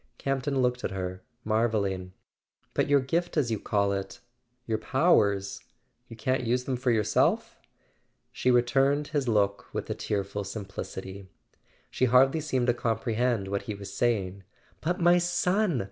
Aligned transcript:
"Campton 0.17 0.63
looked 0.63 0.83
at 0.83 0.89
her, 0.89 1.21
marvelling. 1.43 2.13
"But 2.73 2.87
your 2.87 3.01
gift 3.01 3.37
as 3.37 3.51
you 3.51 3.59
call 3.59 3.93
it... 3.93 4.19
your 4.65 4.79
powers... 4.79 5.59
you 6.07 6.15
can't 6.15 6.43
use 6.43 6.63
them 6.63 6.75
for 6.75 6.89
yourself?" 6.89 7.59
She 8.31 8.49
returned 8.49 9.09
his 9.09 9.27
look 9.27 9.71
with 9.73 9.87
a 9.91 9.93
tearful 9.93 10.43
simplicity: 10.43 11.27
she 11.91 12.05
hardly 12.05 12.41
seemed 12.41 12.65
to 12.65 12.73
comprehend 12.73 13.47
what 13.47 13.61
he 13.69 13.75
was 13.75 13.93
saying. 13.93 14.41
"But 14.79 14.99
my 14.99 15.19
son! 15.19 15.79